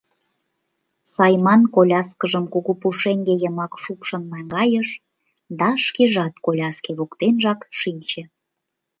[1.13, 4.89] Сайман коляскыжым кугу пушеҥге йымак шупшын наҥгайыш
[5.59, 8.23] да шкежат коляске воктенжак шинче.